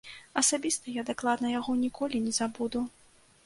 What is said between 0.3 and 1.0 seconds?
Асабіста